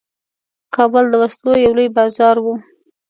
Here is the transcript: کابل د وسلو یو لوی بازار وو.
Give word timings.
کابل 0.75 1.05
د 1.09 1.13
وسلو 1.21 1.51
یو 1.63 1.71
لوی 1.77 1.89
بازار 1.97 2.35
وو. 2.41 2.53